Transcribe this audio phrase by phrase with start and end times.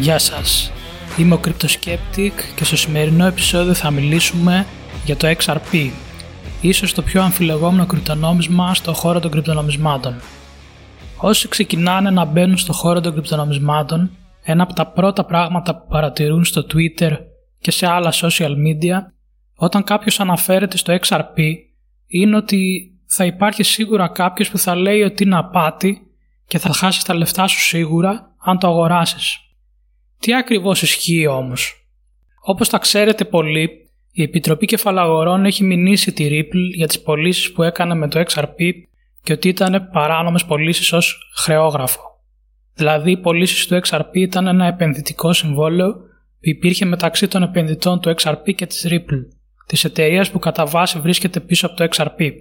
[0.00, 0.72] Γεια σας,
[1.18, 4.66] είμαι ο Cryptoskeptic και στο σημερινό επεισόδιο θα μιλήσουμε
[5.04, 5.90] για το XRP,
[6.60, 10.20] ίσως το πιο αμφιλεγόμενο κρυπτονόμισμα στο χώρο των κρυπτονομισμάτων.
[11.16, 14.10] Όσοι ξεκινάνε να μπαίνουν στο χώρο των κρυπτονομισμάτων,
[14.42, 17.12] ένα από τα πρώτα πράγματα που παρατηρούν στο Twitter
[17.58, 18.96] και σε άλλα social media,
[19.54, 21.54] όταν κάποιος αναφέρεται στο XRP,
[22.06, 26.00] είναι ότι θα υπάρχει σίγουρα κάποιος που θα λέει ότι είναι απάτη
[26.46, 29.44] και θα χάσεις τα λεφτά σου σίγουρα αν το αγοράσεις.
[30.20, 31.86] Τι ακριβώς ισχύει όμως;
[32.42, 37.62] Όπως τα ξέρετε πολύ, η Επιτροπή Κεφαλαγορών έχει μηνύσει τη Ripple για τις πωλήσεις που
[37.62, 38.72] έκανε με το XRP
[39.22, 42.00] και ότι ήταν παράνομες πωλήσεις ως χρεόγραφο.
[42.74, 48.14] Δηλαδή οι πωλήσεις του XRP ήταν ένα επενδυτικό συμβόλαιο που υπήρχε μεταξύ των επενδυτών του
[48.16, 49.26] XRP και της Ripple,
[49.66, 52.32] της εταιρείας που κατά βάση βρίσκεται πίσω από το XRP.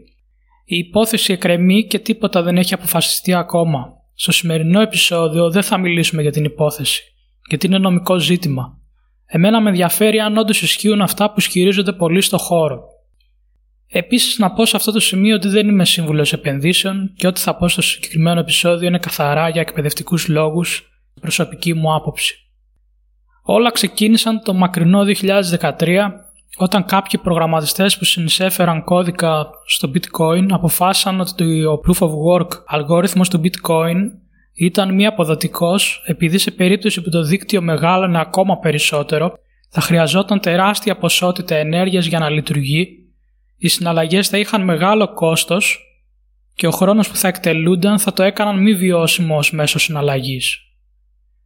[0.66, 3.94] Η υπόθεση εκκρεμεί και τίποτα δεν έχει αποφασιστεί ακόμα.
[4.14, 7.04] Στο σημερινό επεισόδιο δεν θα μιλήσουμε για την υπόθεση,
[7.50, 8.78] γιατί είναι νομικό ζήτημα.
[9.26, 12.82] Εμένα με ενδιαφέρει αν όντως ισχύουν αυτά που ισχυρίζονται πολλοί στο χώρο.
[13.88, 17.56] Επίσης, να πω σε αυτό το σημείο ότι δεν είμαι σύμβουλος επενδύσεων και ό,τι θα
[17.56, 20.90] πω στο συγκεκριμένο επεισόδιο είναι καθαρά για εκπαιδευτικούς λόγους,
[21.22, 22.36] προσωπική μου άποψη.
[23.44, 25.02] Όλα ξεκίνησαν το μακρινό
[25.60, 26.12] 2013
[26.58, 33.30] όταν κάποιοι προγραμματιστές που συνεισέφεραν κώδικα στο bitcoin αποφάσισαν ότι ο proof of work αλγόριθμος
[33.30, 33.96] του bitcoin
[34.54, 39.34] ήταν μη αποδοτικός επειδή σε περίπτωση που το δίκτυο μεγάλωνε ακόμα περισσότερο
[39.70, 42.88] θα χρειαζόταν τεράστια ποσότητα ενέργειας για να λειτουργεί,
[43.58, 45.80] οι συναλλαγές θα είχαν μεγάλο κόστος
[46.56, 50.58] και ο χρόνος που θα εκτελούνταν θα το έκαναν μη βιώσιμος ως μέσο συναλλαγής.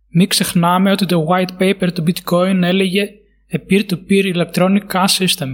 [0.09, 3.09] Μην ξεχνάμε ότι το white paper του bitcoin έλεγε
[3.51, 5.49] a peer-to-peer electronic cash system.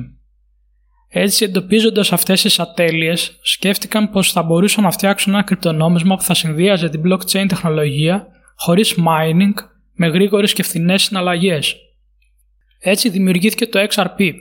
[1.11, 6.33] Έτσι, εντοπίζοντας αυτές τις ατέλειες, σκέφτηκαν πως θα μπορούσαν να φτιάξουν ένα κρυπτονόμισμα που θα
[6.33, 9.53] συνδύαζε την blockchain τεχνολογία χωρίς mining
[9.93, 11.75] με γρήγορες και φθηνές συναλλαγές.
[12.79, 14.33] Έτσι δημιουργήθηκε το XRP.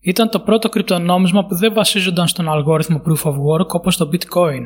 [0.00, 4.62] Ήταν το πρώτο κρυπτονόμισμα που δεν βασίζονταν στον αλγόριθμο proof of work όπως το bitcoin.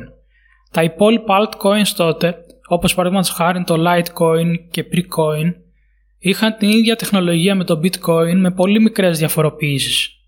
[0.71, 2.35] Τα υπόλοιπα altcoins τότε,
[2.67, 5.53] όπως παραδείγματος χάρη το Litecoin και Precoin,
[6.17, 10.20] είχαν την ίδια τεχνολογία με το bitcoin με πολύ μικρές διαφοροποιήσεις.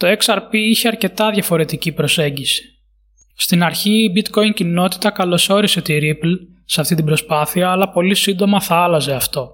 [0.00, 2.62] Το XRP είχε αρκετά διαφορετική προσέγγιση.
[3.34, 8.60] Στην αρχή η bitcoin κοινότητα καλωσόρισε τη Ripple σε αυτή την προσπάθεια αλλά πολύ σύντομα
[8.60, 9.50] θα άλλαζε αυτό.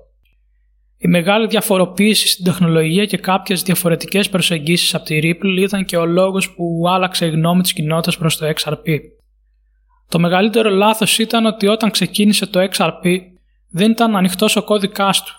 [0.99, 6.07] Η μεγάλη διαφοροποίηση στην τεχνολογία και κάποιες διαφορετικές προσεγγίσεις από τη Ripple ήταν και ο
[6.07, 8.99] λόγος που άλλαξε η γνώμη της κοινότητας προς το XRP.
[10.09, 13.19] Το μεγαλύτερο λάθος ήταν ότι όταν ξεκίνησε το XRP
[13.71, 15.33] δεν ήταν ανοιχτός ο κώδικάς του.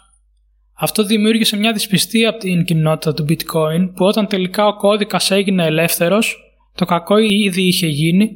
[0.79, 5.65] Αυτό δημιούργησε μια δυσπιστία από την κοινότητα του bitcoin που όταν τελικά ο κώδικας έγινε
[5.65, 6.38] ελεύθερος,
[6.75, 8.29] το κακό ήδη είχε γίνει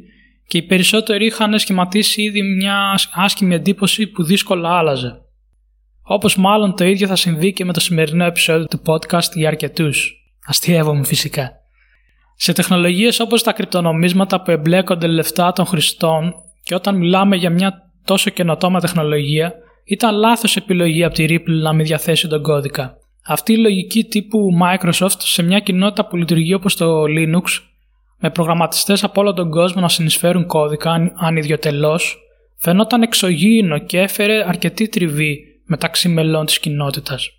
[0.48, 5.22] και οι περισσότεροι είχαν σχηματίσει ήδη μια άσχημη εντύπωση που δύσκολα άλλαζε.
[6.04, 10.14] Όπως μάλλον το ίδιο θα συμβεί και με το σημερινό επεισόδιο του podcast για αρκετούς.
[10.46, 11.52] Αστείευομαι φυσικά.
[12.36, 17.92] Σε τεχνολογίες όπως τα κρυπτονομίσματα που εμπλέκονται λεφτά των χρηστών και όταν μιλάμε για μια
[18.06, 19.54] τόσο καινοτόμα τεχνολογία,
[19.84, 22.98] ήταν λάθος επιλογή από τη Ripple να μην διαθέσει τον κώδικα.
[23.26, 27.44] Αυτή η λογική τύπου Microsoft σε μια κοινότητα που λειτουργεί όπως το Linux,
[28.20, 32.18] με προγραμματιστές από όλο τον κόσμο να συνεισφέρουν κώδικα ανιδιοτελώς,
[32.58, 37.30] φαινόταν εξωγήινο και έφερε αρκετή τριβή μεταξύ μελών της κοινότητας.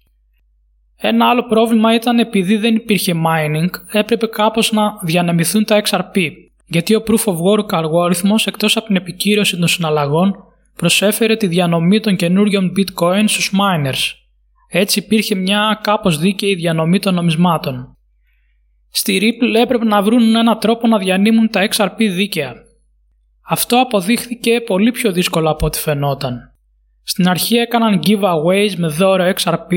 [0.96, 6.30] Ένα άλλο πρόβλημα ήταν επειδή δεν υπήρχε mining, έπρεπε κάπως να διανεμηθούν τα XRP,
[6.66, 10.34] γιατί ο Proof of Work αλγόριθμος εκτός από την επικύρωση των συναλλαγών
[10.82, 14.12] προσέφερε τη διανομή των καινούριων bitcoin στους miners.
[14.68, 17.96] Έτσι υπήρχε μια κάπως δίκαιη διανομή των νομισμάτων.
[18.90, 22.54] Στη Ripple έπρεπε να βρουν έναν τρόπο να διανύμουν τα XRP δίκαια.
[23.48, 26.38] Αυτό αποδείχθηκε πολύ πιο δύσκολο από ό,τι φαινόταν.
[27.02, 29.72] Στην αρχή έκαναν giveaways με δώρο XRP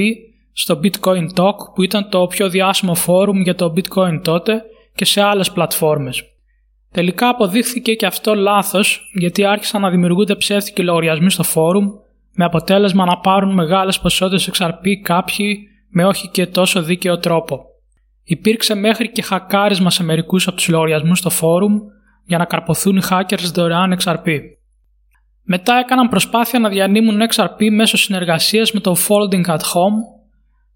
[0.53, 4.61] στο Bitcoin Talk που ήταν το πιο διάσημο φόρουμ για το Bitcoin τότε
[4.95, 6.23] και σε άλλες πλατφόρμες.
[6.95, 11.85] Τελικά αποδείχθηκε και αυτό λάθος γιατί άρχισαν να δημιουργούνται ψεύτικοι λογαριασμοί στο φόρουμ
[12.35, 17.65] με αποτέλεσμα να πάρουν μεγάλες ποσότητες XRP κάποιοι με όχι και τόσο δίκαιο τρόπο.
[18.23, 21.73] Υπήρξε μέχρι και χακάρισμα σε μερικούς από τους λογαριασμούς στο φόρουμ
[22.25, 24.39] για να καρποθούν οι hackers δωρεάν XRP.
[25.43, 29.97] Μετά έκαναν προσπάθεια να διανύμουν XRP μέσω συνεργασίας με το Folding at Home.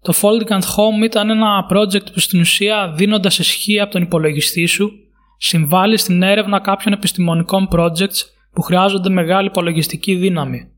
[0.02, 4.66] Το Folding at Home ήταν ένα project που στην ουσία δίνοντας ισχύ από τον υπολογιστή
[4.66, 4.92] σου
[5.42, 10.70] συμβάλλει στην έρευνα κάποιων επιστημονικών projects που χρειάζονται μεγάλη υπολογιστική δύναμη.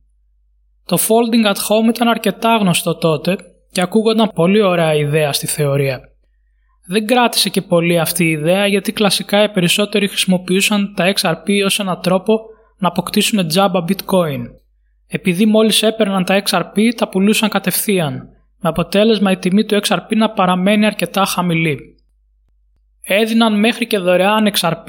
[0.86, 3.36] Το folding at home ήταν αρκετά γνωστό τότε
[3.72, 6.00] και ακούγονταν πολύ ωραία ιδέα στη θεωρία.
[6.86, 11.78] Δεν κράτησε και πολύ αυτή η ιδέα γιατί κλασικά οι περισσότεροι χρησιμοποιούσαν τα XRP ως
[11.78, 12.40] έναν τρόπο
[12.78, 14.42] να αποκτήσουν τζάμπα bitcoin.
[15.06, 18.28] επειδή μόλις έπαιρναν τα XRP τα πουλούσαν κατευθείαν,
[18.60, 21.91] με αποτέλεσμα η τιμή του XRP να παραμένει αρκετά χαμηλή.
[23.02, 24.88] Έδιναν μέχρι και δωρεάν XRP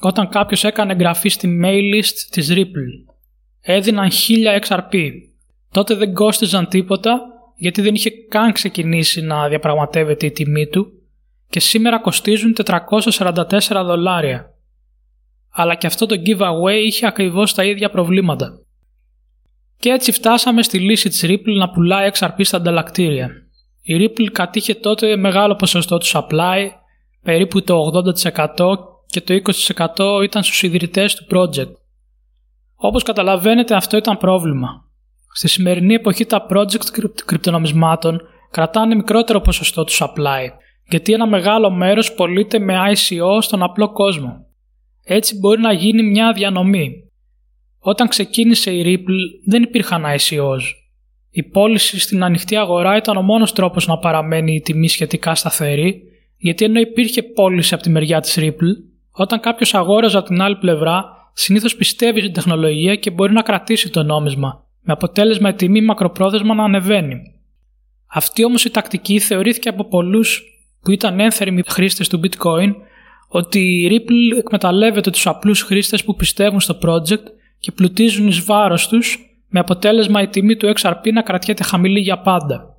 [0.00, 3.12] όταν κάποιος έκανε εγγραφή στη mail list της Ripple.
[3.60, 5.10] Έδιναν 1000 XRP.
[5.70, 7.20] Τότε δεν κόστιζαν τίποτα
[7.56, 10.92] γιατί δεν είχε καν ξεκινήσει να διαπραγματεύεται η τιμή του
[11.48, 14.54] και σήμερα κοστίζουν 444 δολάρια.
[15.50, 18.60] Αλλά και αυτό το giveaway είχε ακριβώς τα ίδια προβλήματα.
[19.78, 23.30] Και έτσι φτάσαμε στη λύση της Ripple να πουλάει XRP στα ανταλλακτήρια.
[23.82, 26.68] Η Ripple κατήχε τότε μεγάλο ποσοστό τους supply,
[27.22, 27.90] περίπου το
[28.56, 28.76] 80%
[29.06, 29.34] και το
[30.18, 31.72] 20% ήταν στους ιδρυτές του project.
[32.76, 34.68] Όπως καταλαβαίνετε αυτό ήταν πρόβλημα.
[35.34, 38.20] Στη σημερινή εποχή τα project κρυπτονομισμάτων
[38.50, 40.48] κρατάνε μικρότερο ποσοστό τους supply,
[40.88, 44.46] γιατί ένα μεγάλο μέρος πωλείται με ICO στον απλό κόσμο.
[45.04, 46.92] Έτσι μπορεί να γίνει μια διανομή.
[47.78, 50.62] Όταν ξεκίνησε η Ripple δεν υπήρχαν ICOs.
[51.30, 56.02] Η πώληση στην ανοιχτή αγορά ήταν ο μόνος τρόπος να παραμένει η τιμή σχετικά σταθερή,
[56.38, 58.74] γιατί ενώ υπήρχε πώληση από τη μεριά της Ripple,
[59.10, 63.90] όταν κάποιος αγόραζε από την άλλη πλευρά, συνήθως πιστεύει στην τεχνολογία και μπορεί να κρατήσει
[63.90, 67.20] το νόμισμα, με αποτέλεσμα η τιμή μακροπρόθεσμα να ανεβαίνει.
[68.06, 70.42] Αυτή όμως η τακτική θεωρήθηκε από πολλούς
[70.82, 72.74] που ήταν ένθερμοι χρήστες του bitcoin
[73.28, 77.22] ότι η Ripple εκμεταλλεύεται τους απλούς χρήστες που πιστεύουν στο project
[77.58, 79.18] και πλουτίζουν εις βάρος τους,
[79.48, 82.76] με αποτέλεσμα η τιμή του XRP να κρατιέται χαμηλή για πάντα.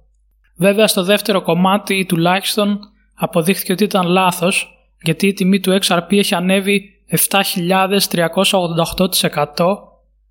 [0.58, 2.80] Βέβαια στο δεύτερο κομμάτι ή τουλάχιστον
[3.20, 7.98] αποδείχθηκε ότι ήταν λάθος γιατί η τιμή του XRP έχει ανέβει 7.388%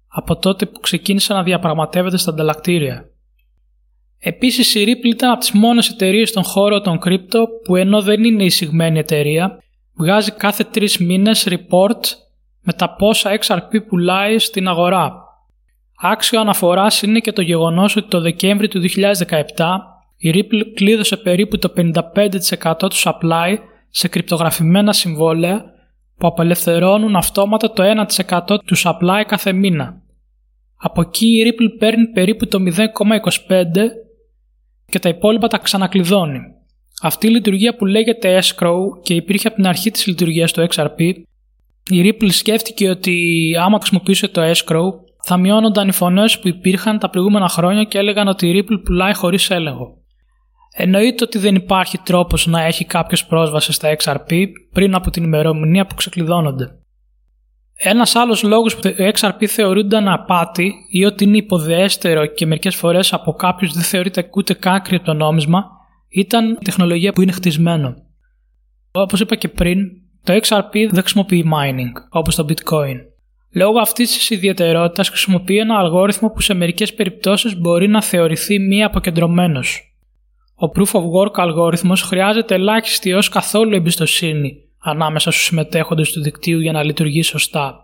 [0.08, 3.04] από τότε που ξεκίνησε να διαπραγματεύεται στα ανταλλακτήρια.
[4.18, 8.24] Επίσης η Ripple ήταν από τις μόνες εταιρείες στον χώρο των κρύπτο που ενώ δεν
[8.24, 9.58] είναι εισηγμένη εταιρεία,
[9.96, 12.00] βγάζει κάθε τρεις μήνες report
[12.62, 15.26] με τα πόσα XRP πουλάει στην αγορά.
[16.00, 19.06] Άξιο αναφοράς είναι και το γεγονός ότι το Δεκέμβρη του 2017
[20.20, 23.56] η Ripple κλείδωσε περίπου το 55% του supply
[23.88, 25.64] σε κρυπτογραφημένα συμβόλαια
[26.16, 30.02] που απελευθερώνουν αυτόματα το 1% του supply κάθε μήνα.
[30.76, 32.76] Από εκεί η Ripple παίρνει περίπου το 0,25%
[34.86, 36.40] και τα υπόλοιπα τα ξανακλειδώνει.
[37.02, 41.00] Αυτή η λειτουργία που λέγεται escrow και υπήρχε από την αρχή της λειτουργίας του XRP,
[41.90, 44.90] η Ripple σκέφτηκε ότι άμα χρησιμοποιούσε το escrow
[45.22, 49.14] θα μειώνονταν οι φωνές που υπήρχαν τα προηγούμενα χρόνια και έλεγαν ότι η Ripple πουλάει
[49.14, 49.97] χωρίς έλεγχο.
[50.72, 55.86] Εννοείται ότι δεν υπάρχει τρόπος να έχει κάποιος πρόσβαση στα XRP πριν από την ημερομηνία
[55.86, 56.78] που ξεκλειδώνονται.
[57.74, 63.12] Ένας άλλος λόγος που το XRP θεωρούνταν απάτη ή ότι είναι υποδεέστερο και μερικές φορές
[63.12, 65.64] από κάποιους δεν θεωρείται ούτε καν κρυπτονόμισμα
[66.08, 67.94] ήταν η τεχνολογία που είναι χτισμένο.
[68.90, 69.78] Όπως είπα και πριν,
[70.24, 72.96] το XRP δεν χρησιμοποιεί mining όπως το bitcoin.
[73.52, 78.84] Λόγω αυτής της ιδιαιτερότητας χρησιμοποιεί ένα αλγόριθμο που σε μερικές περιπτώσεις μπορεί να θεωρηθεί μη
[78.84, 79.92] αποκεντρωμένος.
[80.60, 86.60] Ο Proof of Work αλγόριθμος χρειάζεται ελάχιστη έως καθόλου εμπιστοσύνη ανάμεσα στους συμμετέχοντες του δικτύου
[86.60, 87.76] για να λειτουργεί σωστά.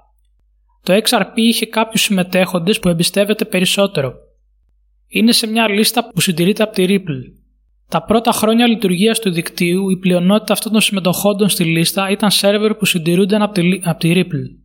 [0.82, 4.15] Το XRP είχε κάποιους συμμετέχοντες που εμπιστεύεται περισσότερο.
[5.09, 7.41] Είναι σε μια λίστα που συντηρείται από τη Ripple.
[7.88, 12.75] Τα πρώτα χρόνια λειτουργίας του δικτύου η πλειονότητα αυτών των συμμετοχόντων στη λίστα ήταν σερβερ
[12.75, 14.62] που συντηρούνταν από τη, από τη Ripple.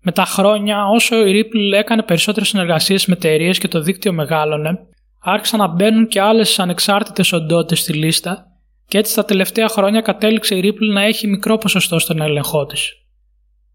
[0.00, 4.78] Με τα χρόνια, όσο η Ripple έκανε περισσότερες συνεργασίες με εταιρείες και το δίκτυο μεγάλωνε,
[5.20, 8.46] άρχισαν να μπαίνουν και άλλες ανεξάρτητες οντότητες στη λίστα
[8.86, 12.92] και έτσι τα τελευταία χρόνια κατέληξε η Ripple να έχει μικρό ποσοστό στον έλεγχό της.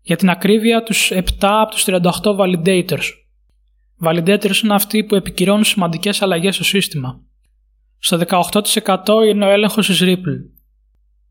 [0.02, 2.02] Για την ακρίβεια, τους 7 από τους 38
[2.38, 3.10] validators.
[4.06, 7.22] Validators είναι αυτοί που επικυρώνουν σημαντικές αλλαγές στο σύστημα.
[8.00, 10.38] Στο 18% είναι ο έλεγχος της Ripple.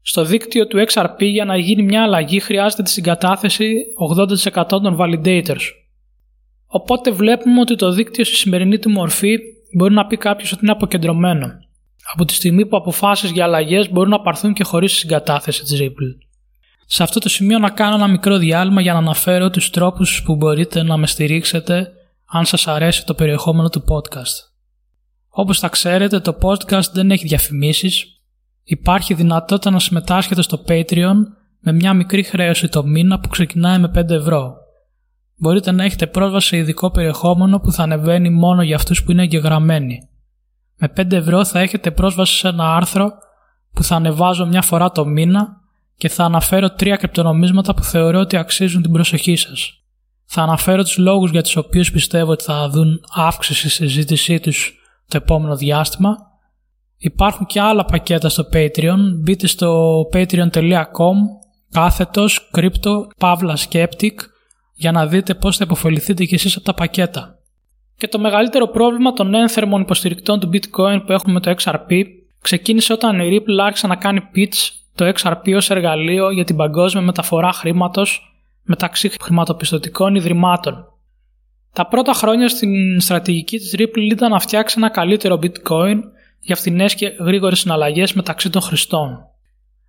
[0.03, 3.75] Στο δίκτυο του XRP για να γίνει μια αλλαγή χρειάζεται τη συγκατάθεση
[4.55, 5.63] 80% των validators.
[6.67, 9.39] Οπότε βλέπουμε ότι το δίκτυο στη σημερινή του μορφή
[9.75, 11.47] μπορεί να πει κάποιος ότι είναι αποκεντρωμένο.
[12.13, 16.27] Από τη στιγμή που αποφάσεις για αλλαγές μπορούν να πάρθουν και χωρίς συγκατάθεση της Ripple.
[16.87, 20.37] Σε αυτό το σημείο να κάνω ένα μικρό διάλειμμα για να αναφέρω τους τρόπους που
[20.37, 21.93] μπορείτε να με στηρίξετε
[22.27, 24.51] αν σας αρέσει το περιεχόμενο του podcast.
[25.29, 28.07] Όπως θα ξέρετε το podcast δεν έχει διαφημίσεις,
[28.63, 31.17] υπάρχει δυνατότητα να συμμετάσχετε στο Patreon
[31.61, 34.62] με μια μικρή χρέωση το μήνα που ξεκινάει με 5 ευρώ
[35.43, 39.23] μπορείτε να έχετε πρόσβαση σε ειδικό περιεχόμενο που θα ανεβαίνει μόνο για αυτούς που είναι
[39.23, 40.09] εγγεγραμμένοι.
[40.77, 43.13] Με 5 ευρώ θα έχετε πρόσβαση σε ένα άρθρο
[43.73, 45.61] που θα ανεβάζω μια φορά το μήνα
[45.97, 49.83] και θα αναφέρω τρία κρυπτονομίσματα που θεωρώ ότι αξίζουν την προσοχή σας.
[50.25, 54.75] Θα αναφέρω τους λόγους για τους οποίους πιστεύω ότι θα δουν αύξηση στη συζήτησή τους
[55.09, 56.17] το επόμενο διάστημα.
[56.97, 58.99] Υπάρχουν και άλλα πακέτα στο Patreon.
[59.23, 61.17] Μπείτε στο patreon.com
[61.71, 64.15] κάθετος crypto pavla skeptic
[64.83, 67.39] για να δείτε πώς θα υποφεληθείτε κι εσείς από τα πακέτα.
[67.97, 72.05] Και το μεγαλύτερο πρόβλημα των ένθερμων υποστηρικτών του bitcoin που έχουμε με το XRP
[72.41, 77.03] ξεκίνησε όταν η Ripple άρχισε να κάνει pitch το XRP ως εργαλείο για την παγκόσμια
[77.03, 80.87] μεταφορά χρήματος μεταξύ χρηματοπιστωτικών ιδρυμάτων.
[81.73, 85.99] Τα πρώτα χρόνια στην στρατηγική της Ripple ήταν να φτιάξει ένα καλύτερο bitcoin
[86.41, 89.19] για φθηνές και γρήγορες συναλλαγές μεταξύ των χρηστών.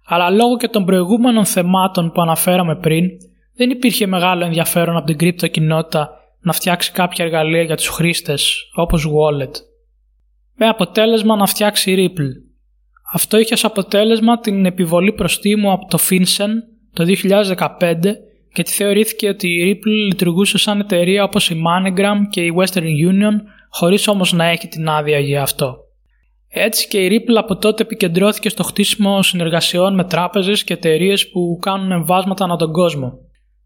[0.05, 3.09] Αλλά λόγω και των προηγούμενων θεμάτων που αναφέραμε πριν,
[3.55, 6.09] δεν υπήρχε μεγάλο ενδιαφέρον από την κρύπτο κοινότητα
[6.41, 9.51] να φτιάξει κάποια εργαλεία για τους χρήστες, όπως Wallet.
[10.55, 12.29] Με αποτέλεσμα να φτιάξει η Ripple.
[13.13, 16.49] Αυτό είχε ως αποτέλεσμα την επιβολή προστίμου από το FinCEN
[16.93, 17.95] το 2015
[18.53, 23.33] γιατί θεωρήθηκε ότι η Ripple λειτουργούσε σαν εταιρεία όπως η MoneyGram και η Western Union
[23.69, 25.77] χωρίς όμως να έχει την άδεια για αυτό.
[26.49, 31.57] Έτσι και η Ripple από τότε επικεντρώθηκε στο χτίσιμο συνεργασιών με τράπεζες και εταιρείες που
[31.61, 33.19] κάνουν εμβάσματα ανά τον κόσμο.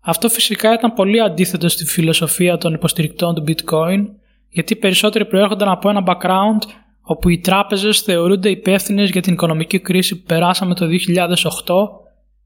[0.10, 4.06] Αυτό φυσικά ήταν πολύ αντίθετο στη φιλοσοφία των υποστηρικτών του bitcoin
[4.50, 6.70] γιατί περισσότεροι προέρχονταν από ένα background
[7.02, 11.36] όπου οι τράπεζες θεωρούνται υπεύθυνες για την οικονομική κρίση που περάσαμε το 2008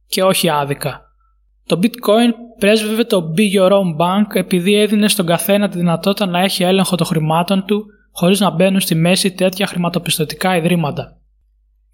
[0.08, 1.01] και όχι άδικα.
[1.65, 6.39] Το bitcoin πρέσβευε το Be Your Own Bank επειδή έδινε στον καθένα τη δυνατότητα να
[6.39, 11.21] έχει έλεγχο των χρημάτων του χωρίς να μπαίνουν στη μέση τέτοια χρηματοπιστωτικά ιδρύματα.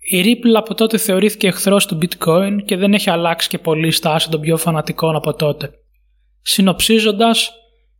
[0.09, 4.29] Η Ripple από τότε θεωρήθηκε εχθρός του bitcoin και δεν έχει αλλάξει και πολύ στάση
[4.29, 5.69] των πιο φανατικών από τότε.
[6.41, 7.51] Συνοψίζοντας,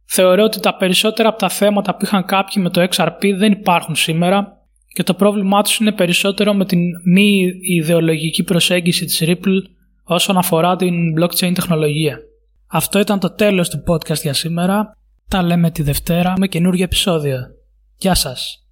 [0.05, 3.95] θεωρώ ότι τα περισσότερα από τα θέματα που είχαν κάποιοι με το XRP δεν υπάρχουν
[3.95, 4.57] σήμερα
[4.93, 6.79] και το πρόβλημά τους είναι περισσότερο με την
[7.13, 9.61] μη ιδεολογική προσέγγιση της Ripple
[10.03, 12.19] όσον αφορά την blockchain τεχνολογία.
[12.67, 14.97] Αυτό ήταν το τέλος του podcast για σήμερα.
[15.27, 17.37] Τα λέμε τη Δευτέρα με καινούργιο επεισόδιο.
[17.97, 18.66] Γεια σας!